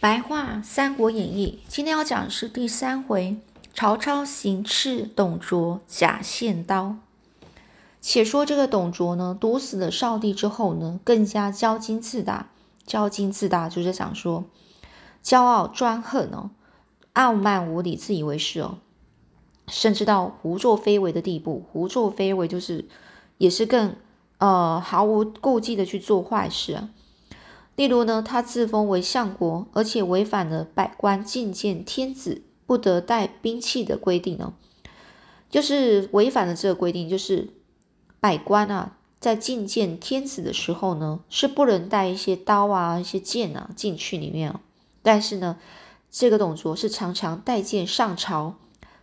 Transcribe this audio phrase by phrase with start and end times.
[0.00, 3.36] 白话《三国演义》，今天要讲的是第三回：
[3.74, 6.94] 曹操行刺董卓，假献刀。
[8.00, 12.48] 且说这个董卓呢，毒死了少帝之后呢，更加骄矜自大。
[12.86, 14.44] 骄矜自大就是想说，
[15.24, 16.50] 骄傲专横哦，
[17.14, 18.78] 傲慢无礼，自以为是哦，
[19.66, 21.64] 甚至到胡作非为的地步。
[21.72, 22.84] 胡作非为就是
[23.38, 23.96] 也是更
[24.38, 26.88] 呃毫无顾忌的去做坏事啊。
[27.78, 34.52] 例如呢，他自封为相国，而且违反了百官觐见天子不得带兵器的规定呢，
[35.48, 37.50] 就是违反了这个规定，就是
[38.18, 44.52] 百官啊在觐见天子的时候呢，是不能带一些刀啊、一些剑啊进去里面
[45.00, 45.56] 但是呢，
[46.10, 48.56] 这个董卓是常常带剑上朝，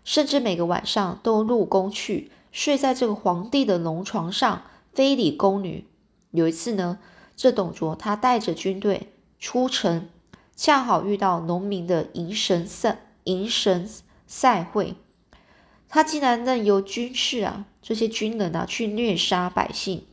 [0.03, 5.85] 甚至每个晚上都入宫去睡在这个皇帝的龙床上，非礼宫女。
[6.31, 6.99] 有一次呢。
[7.35, 10.07] 这董卓他带着军队出城，
[10.55, 13.89] 恰好遇到农民的迎神赛迎神
[14.25, 14.95] 赛会，
[15.89, 20.05] 他竟然任由军士啊这些军人啊去虐杀百姓，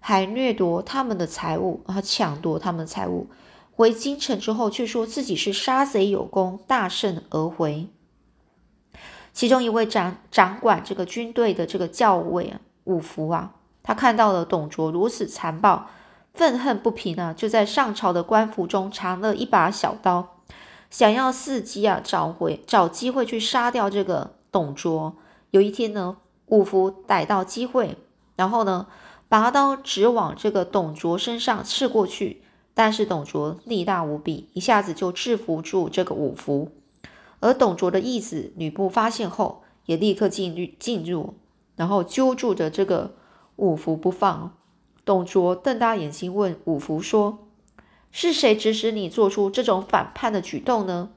[0.00, 3.28] 还掠夺他们的财物，啊抢夺他们的财物。
[3.76, 7.88] 回京城之后，却说自己是杀贼有功，大胜而回。
[9.32, 15.90] 其中一位掌掌管这个军队的这个校尉啊五福啊，他看到了董卓如此残暴。
[16.34, 20.40] 愤恨不平啊，就在上朝的官府中藏了一把小刀，
[20.90, 25.16] 想要伺机啊找回找机会去杀掉这个董卓。
[25.52, 27.96] 有一天呢，五福逮到机会，
[28.34, 28.88] 然后呢，
[29.28, 32.42] 拔刀直往这个董卓身上刺过去。
[32.76, 36.72] 但是董卓力大无比，一下子就制服住这个五福。
[37.38, 41.34] 而董卓的义子吕布发现后，也立刻进入进入，
[41.76, 43.14] 然后揪住着这个
[43.54, 44.56] 五福不放。
[45.04, 47.46] 董卓瞪大眼睛问五福说
[48.10, 51.10] ：“是谁指使你做出这种反叛的举动呢？”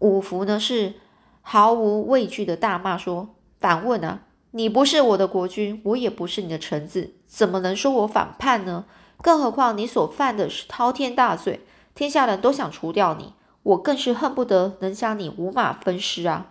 [0.00, 0.94] 五福呢是
[1.40, 8.84] 毫无畏惧的大骂说：“反问啊，你不是我的国君，我也不是你的臣子，怎么能说我反叛呢？
[9.22, 11.60] 更何况你所犯的是滔天大罪，
[11.94, 13.32] 天下人都想除掉你，
[13.62, 16.50] 我更是恨不得能将你五马分尸啊！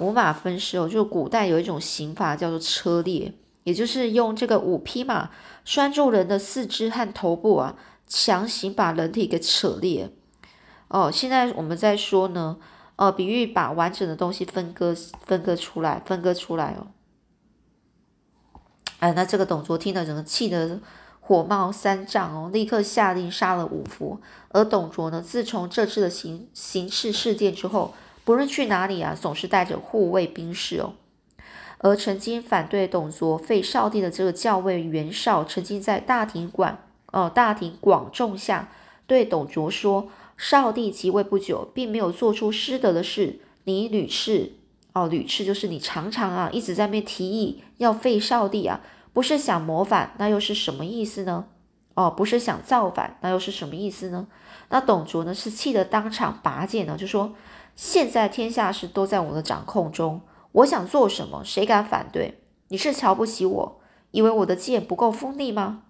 [0.00, 3.34] 五马分尸哦，就是古代有一种刑罚叫做车裂。”
[3.64, 5.30] 也就是用这个五匹马
[5.64, 7.76] 拴住人的四肢和头部啊，
[8.06, 10.10] 强行把人体给扯裂。
[10.88, 12.56] 哦，现在我们在说呢，
[12.96, 14.94] 呃，比喻把完整的东西分割、
[15.24, 16.88] 分割出来、分割出来哦。
[18.98, 20.80] 哎，那这个董卓听了，整个气得
[21.20, 24.20] 火冒三丈哦，立刻下令杀了五福。
[24.48, 27.94] 而董卓呢，自从这次的刑刑事事件之后，
[28.24, 30.94] 不论去哪里啊，总是带着护卫兵士哦。
[31.82, 36.76] 而曾经反对董卓废少帝的这个校尉袁绍，曾经在大庭广
[37.06, 38.68] 呃大庭广众下
[39.06, 43.40] 对董卓说：“少帝即位不久，并没有做出失德的事。
[43.64, 44.52] 你屡次
[44.92, 48.82] 哦屡次就是你常常啊一直在那提议要废少帝啊，
[49.14, 51.46] 不是想谋反，那又是什么意思呢？
[51.94, 54.26] 哦，不是想造反，那又是什么意思呢？
[54.68, 57.32] 那董卓呢是气得当场拔剑呢，就说：
[57.74, 60.20] 现在天下事都在我的掌控中。”
[60.52, 62.40] 我想做什么，谁敢反对？
[62.68, 63.80] 你是瞧不起我，
[64.10, 65.84] 以为我的剑不够锋利吗？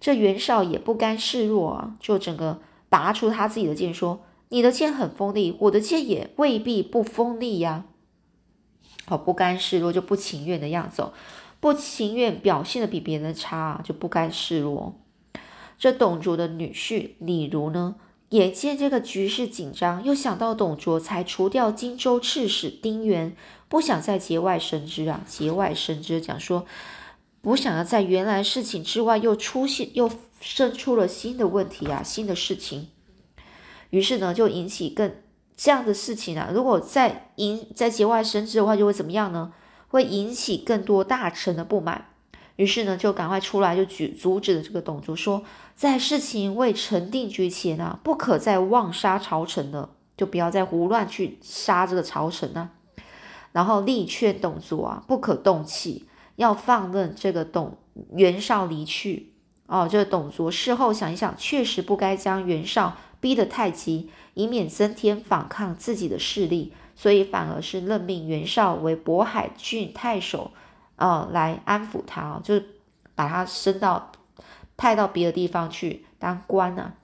[0.00, 4.20] 这袁绍也不甘示弱啊，就整个拔出他自己的剑，说
[4.50, 7.84] ：“你的剑很锋利，我的剑也未必不锋利呀。”
[9.06, 11.12] 好，不甘示弱就不情愿的样子哦，
[11.58, 14.94] 不情愿表现的比别人差，就不甘示弱。
[15.76, 17.96] 这董卓的女婿李儒呢？
[18.30, 23.34] 眼见这个局势紧张，又想到董卓才除掉荆州刺史丁原，
[23.68, 25.22] 不想再节外生枝啊！
[25.26, 26.66] 节外生枝讲说，
[27.40, 32.88] 不想要在原来事情之外又出现，又生出了新的问题啊，新的事情。
[33.90, 35.14] 于是呢，就引起更
[35.56, 36.50] 这样的事情啊。
[36.52, 39.54] 如果再引在节外生枝的话，就会怎么样呢？
[39.88, 42.10] 会引起更多大臣的不满。
[42.58, 45.44] 于是呢，就赶快出来，就举阻止了这个董卓，说
[45.76, 52.70] 在事情未成定局前啊，不可再妄杀朝臣了，就不要再胡乱去杀这个朝臣啊。
[53.52, 57.78] 然后力劝董卓啊，不可动气，要放任这个董
[58.16, 59.32] 袁绍离去。
[59.66, 70.50] 哦，这个董卓事后想一想，确实不该将袁绍逼得太急，以免增添反抗自己的势力，所以反而是任命袁绍为渤海郡太守。
[70.98, 72.66] 呃，来安抚他，就是
[73.14, 74.12] 把他升到
[74.76, 76.94] 派到别的地方去当官啊。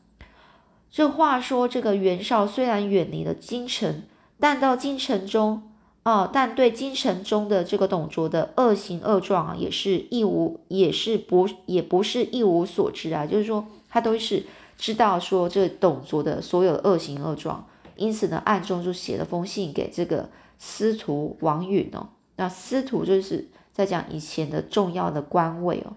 [0.90, 4.02] 这话说，这个袁绍虽然远离了京城，
[4.38, 5.62] 但到京城中，
[6.04, 13.26] 哦，但对京城中的这个董卓的恶行恶状啊，也是一无，也是不，也不是一无所知啊。
[13.26, 14.44] 就是说，他都是
[14.76, 17.66] 知道说这董卓的所有的恶行恶状，
[17.96, 22.08] 因此呢，暗中就写了封信给这个司徒王允哦。
[22.36, 25.96] 那司徒就是在讲以前的重要的官位哦，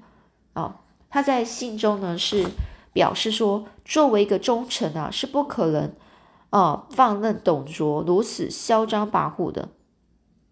[0.56, 0.74] 哦，
[1.12, 2.47] 他在信中呢是
[2.91, 5.94] 表示说，作为一个忠臣啊，是不可能
[6.50, 9.69] 哦放任董卓如此嚣张跋扈的。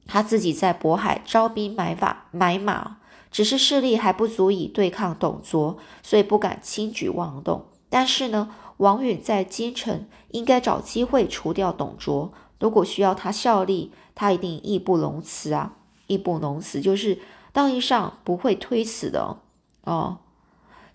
[0.05, 2.97] 他自己在渤海招兵买马，买马，
[3.31, 7.65] 只是势力还不足以对抗董卓，所以不敢轻举妄动。
[7.89, 12.31] 但是呢，王允在京城应该找机会除掉董卓。
[12.59, 15.73] 如果需要他效力，他一定义不容辞啊！
[16.07, 17.19] 义不容辞就是
[17.51, 19.37] 道义上不会推辞的
[19.83, 20.17] 哦。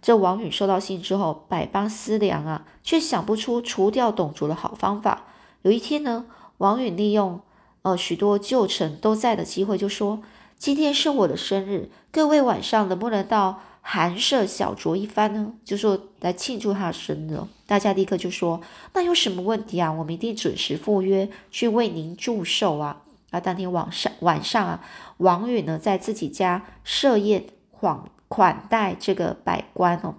[0.03, 5.25] 这王允收到信之后，百般思量啊，却想不出除掉董卓的好方法。
[5.63, 6.27] 有一天呢，
[6.59, 7.41] 王允利用
[7.83, 10.23] 呃许多旧臣都在的机会，就说
[10.57, 17.41] ：“今天是我的生日，各位晚上能不能到？”寒舍小酌一番呢，就说来庆祝他的生日。
[17.67, 18.61] 大家立刻就说
[18.93, 19.91] ：“那有什么问题啊？
[19.91, 24.85] 我们一定准时赴约去为您祝寿啊！”啊，当天晚上晚上啊，
[25.19, 30.15] 王允呢在自己家设宴款款待这个百官哦。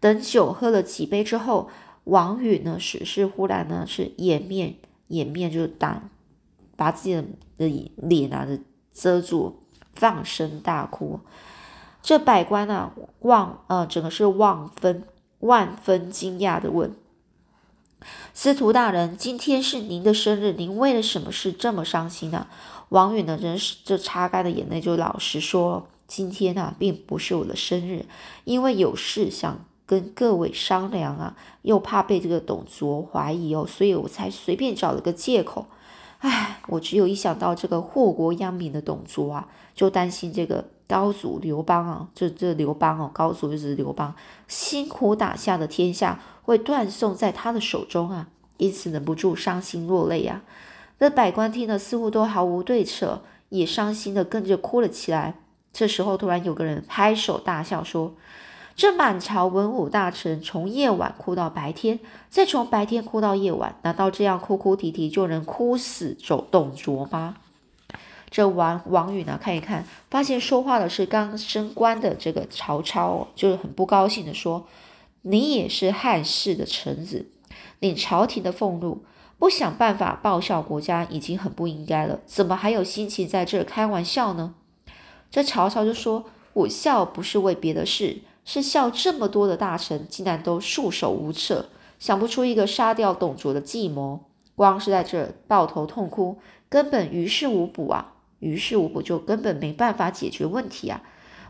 [0.00, 1.68] 等酒喝了几杯之后，
[2.04, 4.76] 王允呢是是忽然呢是掩面
[5.08, 6.08] 掩面就挡，
[6.76, 7.14] 把自己
[7.56, 8.46] 的脸啊
[8.92, 9.56] 遮住，
[9.94, 11.20] 放声大哭。
[12.00, 15.04] 这百官啊，望呃，整个是万分
[15.40, 16.94] 万分惊讶的问
[18.32, 22.46] ：“司徒大人，今天是您的生日，您为了什么事这么伤心呢？”
[22.90, 28.06] 王允呢，真是这擦干的眼泪，就老实说：“今天啊，并不是我的生日，
[28.44, 35.66] 因为有事想跟各位商量啊，又怕被这个董卓怀疑哦，所以我才随便找了个借口。
[36.20, 44.14] 唉，我只有一想到这个祸国殃民的董卓啊，就担心这个。”高祖刘邦啊，这这刘邦哦，高祖就是刘邦，
[44.48, 50.40] 辛苦打下的天下会断送在他的手中啊，因此忍不住伤心落泪呀。
[51.00, 55.34] 那百官听了似乎都毫无对策，也伤心的跟着哭了起来。
[55.72, 58.14] 这时候突然有个人拍手大笑说
[58.74, 62.00] ：“这满朝文武大臣从夜晚哭到白天，
[62.30, 67.36] 再从白天哭到夜晚，难道这样哭哭啼啼就能哭死走董卓吗？”
[68.30, 74.66] 这王王允呢，看一看，发现说话的是刚升官的这个曹操哦，就是很不高兴的说
[75.22, 77.26] ：“你也是汉室的臣子，
[77.80, 79.02] 领朝廷的俸禄，
[79.38, 84.54] 不想办法报效国家，已经很不应该了，怎么还有心情在这开玩笑呢？”
[85.30, 94.20] 这曹操就说：“我笑不是为别的事，是笑这么多的大臣竟然都束手无策，想不出一个杀掉董卓的计谋，
[94.54, 96.38] 光是在这抱头痛哭，
[96.68, 101.02] 根本于事无补啊！”于是我不就根本没办法解决问题啊！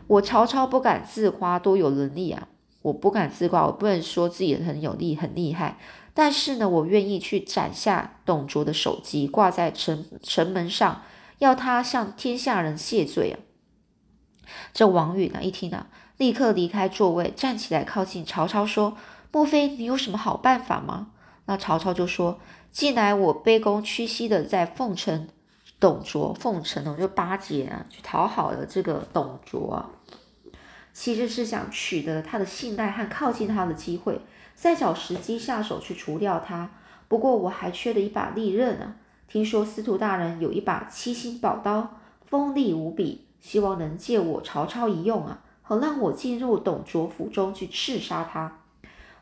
[0.07, 2.47] 我曹操不敢自夸多有能力啊！
[2.81, 5.77] 我不敢自夸，我不能说自己很有力很厉害。
[6.13, 11.03] 但是呢，我愿意去斩下董卓的首级，挂在城城门上，
[11.37, 13.37] 要他向天下人谢罪啊！
[14.73, 15.87] 这王允呢，一听啊，
[16.17, 18.97] 立刻离开座位，站起来靠近曹操说
[19.31, 21.11] ：“莫非你有什么好办法吗？”
[21.45, 22.39] 那曹操就说
[22.71, 25.27] ：“近来我卑躬屈膝的在奉承。”
[25.79, 29.89] 董卓奉承哦，就巴结啊，去讨好了这个董卓，
[30.91, 34.19] 其实是想取得他的信赖和靠近他的机会，
[34.55, 36.69] 再找时机下手去除掉他。
[37.07, 38.95] 不过我还缺了一把利刃啊，
[39.29, 48.57] 听说司徒大人有一把七星宝刀，锋利无比，希望能借我曹操一用啊，好让我进入董卓府中去刺杀他。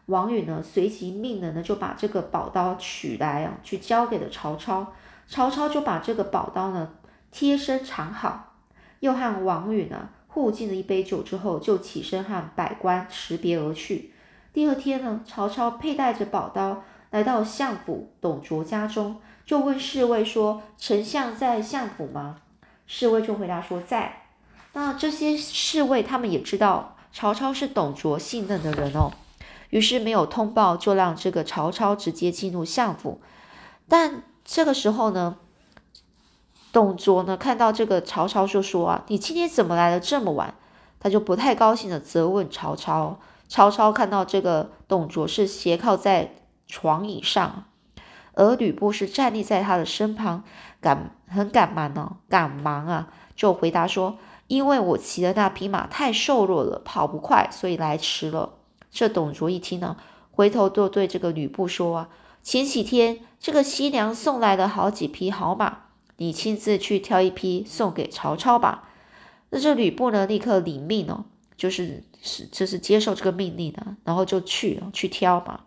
[0.08, 4.94] 王允呢，随即命人呢就把这个宝刀取来啊，去交给了曹操。
[5.28, 6.90] 曹操就把这个宝刀呢
[7.32, 8.54] 贴身藏好，
[9.02, 14.14] 又和王允呢互敬了一杯酒之后，就起身和百官辞别而去。
[14.54, 22.38] 第二天呢，曹操佩戴着宝刀来到相府董卓家中，就问侍卫说：“丞相在相府吗？”
[22.88, 24.24] 侍卫就回答说：“在。”
[24.74, 29.12] 那这些侍卫他们也知道曹操是董卓信任的人哦，
[29.72, 33.20] 于是没有通报，就让这个曹操直接进入相府，
[33.90, 34.24] 但。
[34.50, 35.36] 这个时候呢，
[36.72, 40.54] 董卓呢看到这个曹操就说啊，你今天怎么来的这么晚？
[41.02, 43.20] 他就不太高兴的责问曹操。
[43.50, 46.36] 曹操看到这个董卓是斜靠在
[46.66, 47.66] 床椅上，
[48.34, 50.44] 而吕布是站立在他的身旁，
[50.80, 58.54] 赶很赶忙呢，赶忙啊，就回答说，因为我骑的那匹马太瘦弱了，跑不快，所以来迟了。
[58.90, 59.98] 这董卓一听呢，
[60.32, 62.10] 回头就对这个吕布说啊。
[62.44, 65.84] 前几天，这个西凉送来了好几匹好马，
[66.18, 68.90] 你亲自去挑一匹送给曹操吧。
[69.50, 71.26] 那这吕布呢，立刻领命哦，
[71.56, 75.62] 就是是就是接受这个命令呢，然后就去去挑嘛。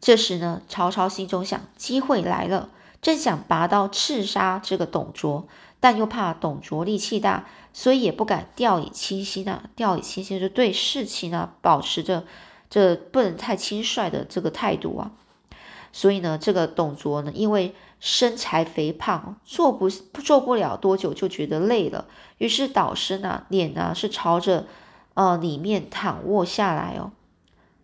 [0.00, 2.68] 这时呢，曹操心中想，机会来了，
[3.00, 5.48] 正想拔刀刺杀这个董卓，
[5.80, 9.70] 但又怕董卓力气大，所以也不敢掉以轻心啊。
[9.74, 12.24] 掉以轻心就对事情啊，保持着
[12.68, 15.12] 这不能太轻率的这个态度啊。
[15.96, 22.06] 所以呢，这个董卓呢，因为身材肥胖，做不做不了多久就觉得累了，
[22.38, 24.66] 于是倒身啊，脸呢是朝着
[25.14, 27.12] 呃里面躺卧下来哦。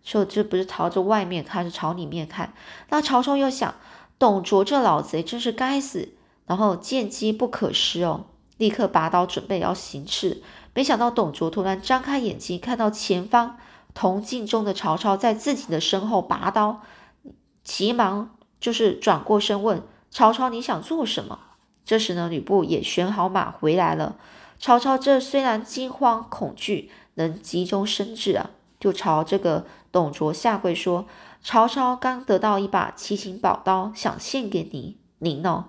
[0.03, 2.53] 就这不是朝着外面看，是朝里面看。
[2.89, 3.73] 那曹操又想，
[4.19, 6.09] 董卓这老贼真是该死，
[6.45, 8.25] 然后见机不可失哦，
[8.57, 10.43] 立刻拔刀准备要行刺。
[10.73, 13.57] 没想到董卓突然张开眼睛，看到前方
[13.93, 16.81] 铜镜中的曹操在自己的身后拔刀，
[17.63, 21.39] 急忙就是转过身问曹操：“你想做什么？”
[21.85, 24.15] 这时呢，吕布也选好马回来了。
[24.59, 28.51] 曹操这虽然惊慌恐惧，能急中生智啊。
[28.79, 31.05] 就朝这个董卓下跪说
[31.43, 35.65] ：“曹操刚得到一把奇形宝刀，想献给你，您呢？”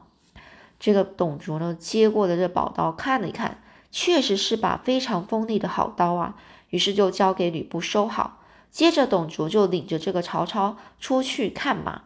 [0.81, 6.35] 这个董卓呢，接过了这宝刀，看了一看，确实是把非常锋利的好刀啊。
[6.71, 8.39] 于是就交给吕布收好。
[8.73, 12.03] 接着，董卓就领着这个曹操出去看马。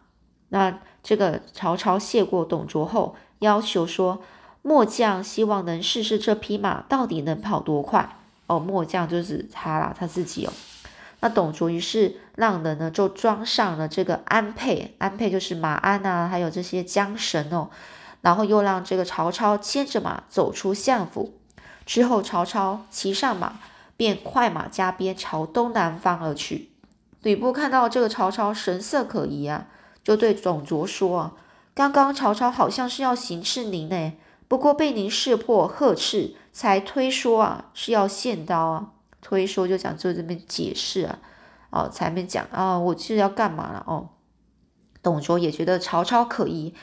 [0.48, 4.20] 那这个曹操谢过董卓后，要求说
[4.62, 8.16] ：“末将希望能试试这匹马到底能跑多快。”
[8.48, 10.52] 哦，末将就是他啦，他自己哦。
[11.20, 17.70] 那董卓于是让人呢就装上了这个鞍辔，鞍辔就是马鞍啊，还有这些缰绳哦，
[18.22, 21.38] 然后又让这个曹操牵着马走出相府。
[21.84, 23.60] 之后曹操骑上马，
[23.96, 26.70] 便快马加鞭朝东南方而去。
[27.22, 29.66] 吕布看到这个曹操神色可疑啊，
[30.04, 31.32] 就对董卓说：“啊，
[31.74, 34.12] 刚刚曹操好像是要行刺您呢，
[34.46, 41.18] 不过被您识破呵斥，才推说啊是要献刀啊。”推说就讲就这边解释啊，
[41.70, 44.10] 哦，才面讲啊，我是要干嘛了哦？
[45.02, 46.74] 董卓也觉得曹操可疑，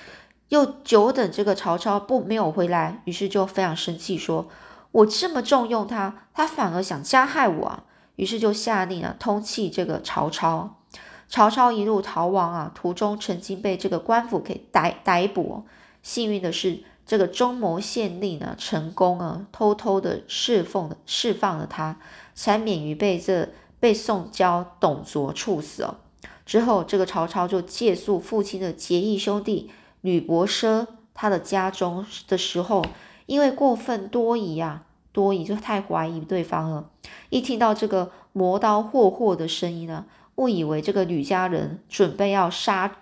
[0.50, 4.50] 又久等这个曹操不没有回来，于是就非常生气，说
[4.94, 7.84] 我这么重用他，他反而想加害我啊！
[8.16, 10.80] 于是就下令啊，通缉这个曹操。
[11.28, 15.66] 曹操一路逃亡啊，途中曾经被这个官府给逮逮捕，
[16.02, 16.84] 幸运的是。
[17.06, 22.00] 这个中牟县令呢，成功啊，偷偷的释放了释放了他，
[22.34, 25.98] 才免于被这被送交董卓处死哦。
[26.46, 29.70] 之后，这个曹操就借宿父亲的结义兄弟
[30.00, 32.86] 吕伯奢他的家中的时候，
[33.26, 36.90] 因为过分多疑啊，多疑就太怀疑对方了。
[37.30, 42.98] 一听到这个磨刀霍霍的声音呢，误以为这个吕家人准备要杀，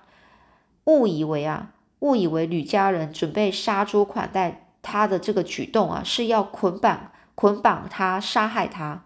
[0.86, 1.72] 误以为啊。
[2.00, 9.04] 误以为吕家人准备杀猪款待他的这个举动啊，是要捆绑捆绑他杀害他，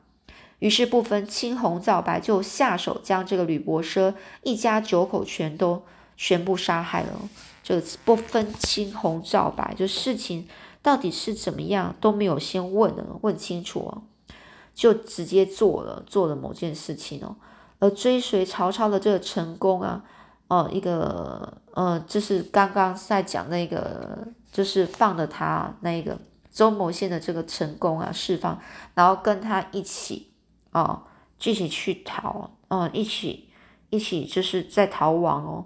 [0.60, 5.84] 于是不分青红皂白就下手将这个吕伯奢一家九口全都
[6.16, 7.20] 全部杀害了。
[7.62, 10.48] 这不分青红皂白，就事情
[10.86, 14.04] 到底是怎么样都没有先问的问清楚哦，
[14.76, 17.36] 就直接做了做了某件事情哦，
[17.80, 20.04] 而追随曹操的这个成功啊。
[20.48, 26.16] 哦，一个，呃，就是刚刚在讲那个，就是放了他那个
[26.52, 28.62] 周某县的这个成功啊，释放，
[28.94, 30.34] 然后跟他一起，
[30.72, 31.02] 哦，
[31.44, 33.50] 一起去逃，嗯，一起，
[33.90, 35.66] 一起就是在逃亡哦。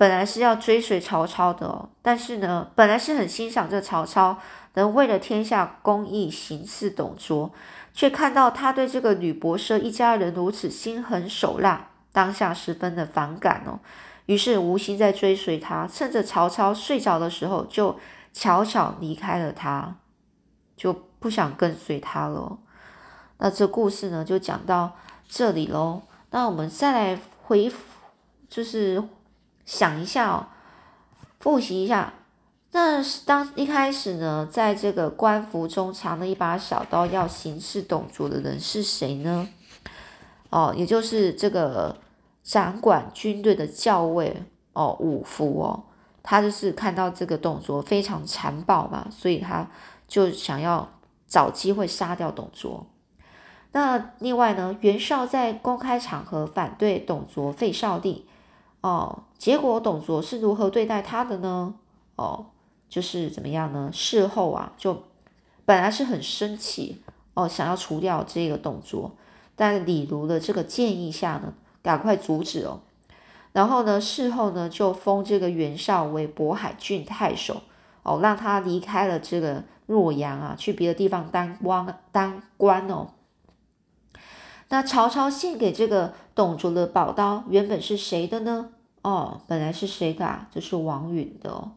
[0.00, 4.38] 本来是要追随曹操的哦，但是呢，本来是很欣赏这曹操
[4.72, 7.52] 能为了天下公义行刺董卓，
[7.92, 11.90] 却看到他对这个吕伯奢一家人如此心狠手辣。
[12.12, 13.78] 当下十分的反感哦，
[14.24, 18.00] 于是无心在追随他，趁着曹操睡着的时候，就
[18.32, 19.96] 悄悄离开了他，
[20.78, 22.56] 就不想跟随他了。
[23.36, 24.96] 那这故事呢，就讲到
[25.28, 26.00] 这里喽。
[26.30, 27.70] 那我们再来回，
[28.48, 29.04] 就是
[29.70, 30.46] 想一下哦，
[31.38, 32.12] 复习一下。
[32.72, 39.48] 那当一开始呢，在这个官服中藏了一把小刀，要行刺董卓的人是谁呢？
[40.50, 41.96] 哦，也就是这个
[42.42, 45.84] 掌管军队的校尉哦，五福哦，
[46.20, 49.68] 他就是看到这个董卓非常残暴嘛，所以他
[50.08, 50.88] 就想要
[51.28, 52.84] 找机会杀掉董卓。
[53.70, 58.26] 那另外呢，袁绍在公开场合反对董卓废少帝
[58.82, 61.74] 哦，结果董卓是如何对待他的呢？
[62.16, 62.46] 哦，
[62.88, 63.90] 就是怎么样呢？
[63.92, 65.02] 事后啊，就
[65.64, 67.02] 本来是很生气
[67.34, 69.12] 哦，想要除掉这个董卓。
[69.54, 72.80] 但李儒的这个建议下呢，赶快阻止哦。
[73.52, 77.60] 然后呢，事后呢，就封这个袁绍为渤海郡太守
[78.02, 83.08] 哦，让他离开了这个洛阳啊，去别的地方当官当官哦。
[84.68, 88.70] 那曹操献给这个董卓的宝刀原本是谁的呢？
[89.02, 90.24] 哦，本来是谁的？
[90.24, 90.48] 啊？
[90.50, 91.68] 就是王允的。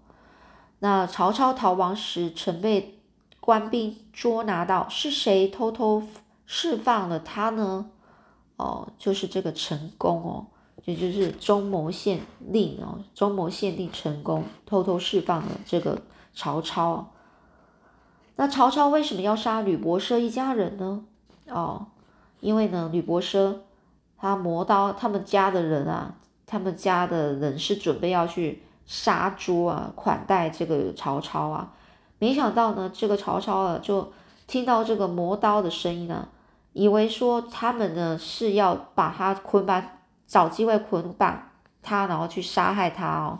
[0.79, 2.97] 那曹操逃亡时，曾被
[3.41, 6.03] 官兵捉拿到，是谁偷偷
[6.45, 7.89] 释放了他呢？
[8.55, 10.47] 哦，就是这个陈宫哦，
[10.85, 16.01] 也就是中牟县令哦，中牟县令陈宫偷偷释放了这个
[16.33, 17.11] 曹操。
[18.37, 21.03] 那曹操为什么要杀吕伯奢一家人呢？
[21.49, 21.87] 哦，
[22.39, 23.57] 因为呢，吕伯奢
[24.23, 26.15] 他磨刀，他们家的人啊，
[26.45, 31.73] 他们家的人是准备要去杀猪啊，款待这个曹操啊。
[32.19, 34.13] 没想到呢，这个曹操啊，就
[34.47, 36.29] 听到这个磨刀的声音呢，
[36.71, 39.83] 以为说他们呢是要把他捆绑，
[40.25, 41.49] 找机会捆绑
[41.81, 43.39] 他，然后去杀害他哦。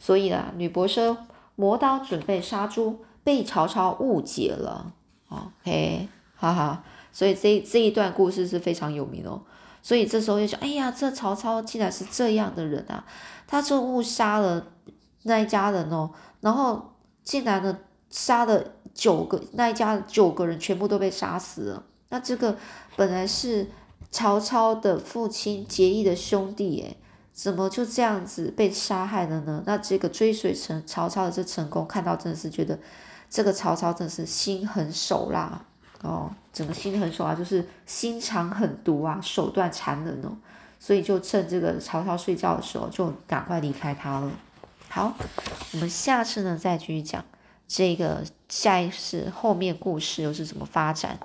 [0.00, 1.16] 所以啊，吕伯奢
[1.54, 3.04] 磨刀准备杀猪。
[3.22, 4.92] 被曹操误解了
[5.30, 9.40] ，OK，哈哈，所以这这一段故事是非常有名哦。
[9.84, 13.04] 所以这时候就想，哎呀，这曹操竟然是这样的人啊！
[13.46, 14.66] 他就误杀了
[15.24, 16.10] 那一家人哦，
[16.40, 18.64] 然后竟然呢杀了
[18.94, 21.84] 九个那一家九个人全部都被杀死了。
[22.08, 22.56] 那这个
[22.96, 23.68] 本来是
[24.10, 26.96] 曹操的父亲结义的兄弟，诶，
[27.34, 29.62] 怎么就这样子被杀害了呢？
[29.66, 32.78] 那这个追随成曹操的这成功，看到真的是觉得。
[33.30, 35.60] 这个曹操真是心狠手辣
[36.02, 40.30] 哦，整个心狠手辣就是心肠狠毒啊，手段残忍哦，
[40.78, 44.30] 所以就趁这个曹操睡觉的时候，就赶快离开他了。
[44.88, 45.12] 好，
[45.72, 47.22] 我们下次呢再继续讲
[47.66, 51.18] 这个下一次后面故事又是怎么发展。